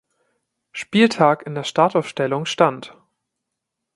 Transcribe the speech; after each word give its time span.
Spieltag 0.71 1.45
in 1.45 1.53
der 1.53 1.63
Startaufstellung 1.63 2.47
stand. 2.47 2.97